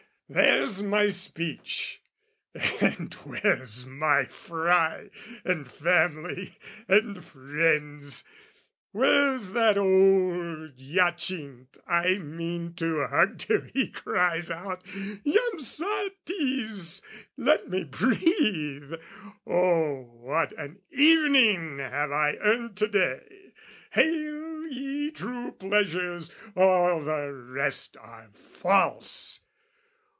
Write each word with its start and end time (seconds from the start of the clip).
There's 0.33 0.81
my 0.81 1.09
speech 1.09 2.01
And 2.79 3.13
where's 3.15 3.85
my 3.85 4.23
fry, 4.23 5.09
and 5.43 5.69
family 5.69 6.57
and 6.87 7.21
friends? 7.21 8.23
Where's 8.93 9.49
that 9.49 9.77
old 9.77 10.79
Hyacinth 10.79 11.77
I 11.85 12.17
mean 12.19 12.75
to 12.75 13.07
hug 13.07 13.39
Till 13.39 13.59
he 13.63 13.89
cries 13.89 14.49
out, 14.49 14.85
"Jam 14.85 15.59
satis! 15.59 17.01
Let 17.35 17.69
me 17.69 17.83
breathe!" 17.83 18.93
Oh, 19.45 20.03
what 20.13 20.53
an 20.57 20.79
evening 20.91 21.79
have 21.79 22.11
I 22.13 22.37
earned 22.37 22.77
to 22.77 22.87
day! 22.87 23.51
Hail, 23.89 24.65
ye 24.65 25.11
true 25.11 25.51
pleasures, 25.51 26.31
all 26.55 27.03
the 27.03 27.33
rest 27.33 27.97
are 27.97 28.29
false! 28.31 29.41